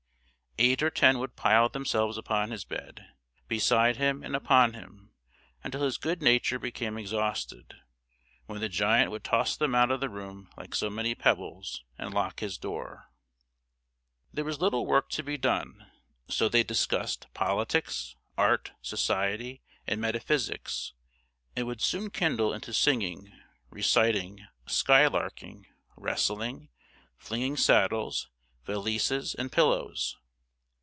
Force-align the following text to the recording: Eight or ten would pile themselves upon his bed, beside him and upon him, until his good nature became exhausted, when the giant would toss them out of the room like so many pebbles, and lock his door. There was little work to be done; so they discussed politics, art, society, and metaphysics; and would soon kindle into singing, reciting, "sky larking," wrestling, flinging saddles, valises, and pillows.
Eight 0.57 0.83
or 0.83 0.91
ten 0.91 1.17
would 1.17 1.35
pile 1.37 1.69
themselves 1.69 2.17
upon 2.19 2.51
his 2.51 2.65
bed, 2.65 3.07
beside 3.47 3.95
him 3.95 4.21
and 4.21 4.35
upon 4.35 4.73
him, 4.73 5.11
until 5.63 5.81
his 5.81 5.97
good 5.97 6.21
nature 6.21 6.59
became 6.59 6.97
exhausted, 6.97 7.73
when 8.47 8.59
the 8.59 8.67
giant 8.69 9.09
would 9.11 9.23
toss 9.23 9.55
them 9.55 9.73
out 9.73 9.89
of 9.91 10.01
the 10.01 10.09
room 10.09 10.49
like 10.57 10.75
so 10.75 10.89
many 10.89 11.15
pebbles, 11.15 11.83
and 11.97 12.13
lock 12.13 12.41
his 12.41 12.57
door. 12.59 13.09
There 14.33 14.43
was 14.43 14.59
little 14.59 14.85
work 14.85 15.09
to 15.11 15.23
be 15.23 15.37
done; 15.37 15.89
so 16.27 16.47
they 16.49 16.63
discussed 16.63 17.27
politics, 17.33 18.15
art, 18.37 18.73
society, 18.83 19.63
and 19.87 19.99
metaphysics; 20.01 20.93
and 21.55 21.65
would 21.65 21.81
soon 21.81 22.11
kindle 22.11 22.53
into 22.53 22.71
singing, 22.73 23.31
reciting, 23.71 24.45
"sky 24.67 25.07
larking," 25.07 25.65
wrestling, 25.95 26.69
flinging 27.17 27.55
saddles, 27.57 28.29
valises, 28.65 29.33
and 29.33 29.49
pillows. 29.51 30.17